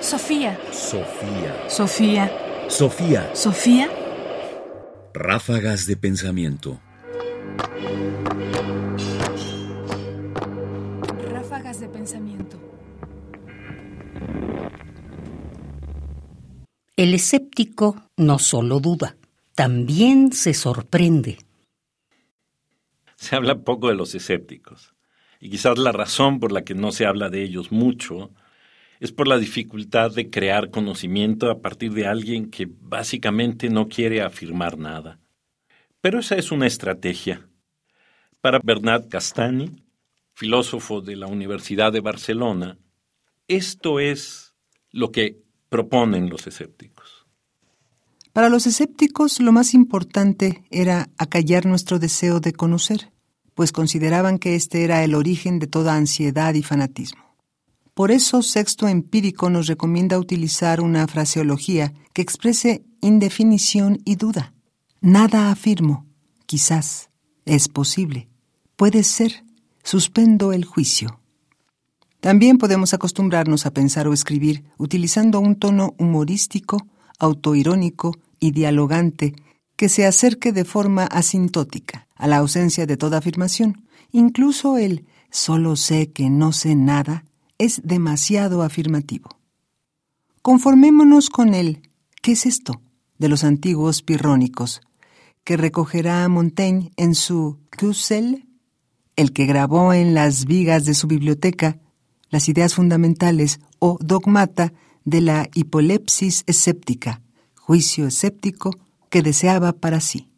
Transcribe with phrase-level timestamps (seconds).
[0.00, 0.58] Sofía.
[0.72, 1.68] Sofía.
[1.68, 2.32] Sofía.
[2.68, 3.34] Sofía.
[3.34, 3.90] Sofía.
[5.12, 6.80] Ráfagas de pensamiento.
[11.30, 12.58] Ráfagas de pensamiento.
[16.96, 19.16] El escéptico no solo duda,
[19.54, 21.36] también se sorprende.
[23.16, 24.94] Se habla poco de los escépticos.
[25.40, 28.30] Y quizás la razón por la que no se habla de ellos mucho
[29.00, 34.20] es por la dificultad de crear conocimiento a partir de alguien que básicamente no quiere
[34.20, 35.18] afirmar nada.
[36.02, 37.48] Pero esa es una estrategia.
[38.42, 39.82] Para Bernat Castani,
[40.34, 42.78] filósofo de la Universidad de Barcelona,
[43.48, 44.54] esto es
[44.92, 47.26] lo que proponen los escépticos.
[48.32, 53.10] Para los escépticos lo más importante era acallar nuestro deseo de conocer,
[53.54, 57.29] pues consideraban que este era el origen de toda ansiedad y fanatismo.
[57.94, 64.52] Por eso Sexto Empírico nos recomienda utilizar una fraseología que exprese indefinición y duda.
[65.00, 66.06] Nada afirmo,
[66.46, 67.10] quizás,
[67.46, 68.28] es posible,
[68.76, 69.44] puede ser,
[69.82, 71.20] suspendo el juicio.
[72.20, 76.86] También podemos acostumbrarnos a pensar o escribir utilizando un tono humorístico,
[77.18, 79.34] autoirónico y dialogante
[79.76, 83.86] que se acerque de forma asintótica a la ausencia de toda afirmación.
[84.12, 87.24] Incluso el solo sé que no sé nada
[87.60, 89.28] es demasiado afirmativo.
[90.40, 91.82] Conformémonos con el
[92.22, 92.80] ¿qué es esto?
[93.18, 94.80] de los antiguos pirrónicos,
[95.44, 98.46] que recogerá Montaigne en su Cusel,
[99.14, 101.78] el que grabó en las vigas de su biblioteca
[102.30, 104.72] las ideas fundamentales o dogmata
[105.04, 107.20] de la hipolepsis escéptica,
[107.56, 108.70] juicio escéptico
[109.10, 110.28] que deseaba para sí.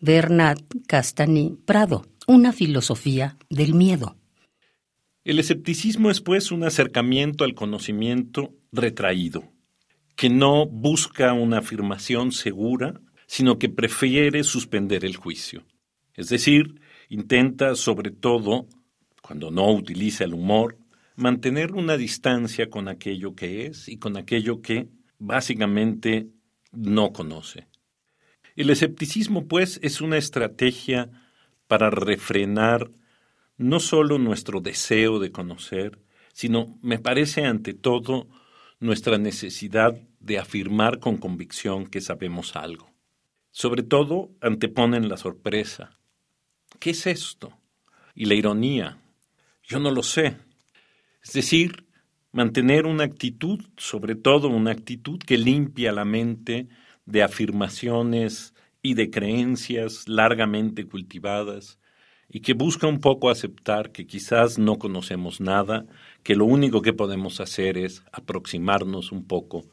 [0.00, 4.14] Bernat Castani Prado, una filosofía del miedo.
[5.24, 9.50] El escepticismo es pues un acercamiento al conocimiento retraído,
[10.16, 15.64] que no busca una afirmación segura, sino que prefiere suspender el juicio.
[16.12, 18.68] Es decir, intenta sobre todo,
[19.22, 20.76] cuando no utiliza el humor,
[21.16, 26.28] mantener una distancia con aquello que es y con aquello que básicamente
[26.70, 27.66] no conoce.
[28.56, 31.10] El escepticismo, pues, es una estrategia
[31.66, 32.90] para refrenar
[33.56, 36.00] no solo nuestro deseo de conocer,
[36.32, 38.28] sino, me parece ante todo,
[38.80, 42.90] nuestra necesidad de afirmar con convicción que sabemos algo.
[43.50, 45.98] Sobre todo, anteponen la sorpresa.
[46.80, 47.56] ¿Qué es esto?
[48.14, 48.98] Y la ironía.
[49.62, 50.36] Yo no lo sé.
[51.22, 51.86] Es decir,
[52.32, 56.68] mantener una actitud, sobre todo una actitud que limpia la mente
[57.06, 61.78] de afirmaciones y de creencias largamente cultivadas,
[62.34, 65.86] y que busca un poco aceptar que quizás no conocemos nada,
[66.24, 69.66] que lo único que podemos hacer es aproximarnos un poco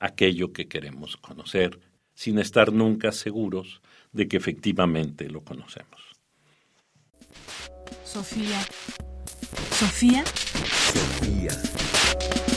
[0.00, 1.78] a aquello que queremos conocer,
[2.14, 6.00] sin estar nunca seguros de que efectivamente lo conocemos.
[8.02, 8.66] Sofía.
[9.70, 10.24] Sofía.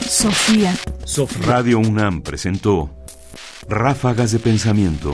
[0.10, 0.76] Sofía.
[1.06, 1.46] Sofía.
[1.46, 2.90] Radio UNAM presentó
[3.70, 5.14] Ráfagas de Pensamiento.